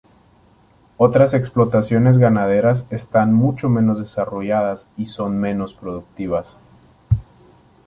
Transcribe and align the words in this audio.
Otras 0.97 1.35
explotaciones 1.35 2.17
ganaderas 2.17 2.87
están 2.89 3.35
mucho 3.35 3.69
menos 3.69 3.99
desarrolladas 3.99 4.89
y 4.97 5.05
son 5.05 5.37
menos 5.39 5.75
productivas. 5.75 6.57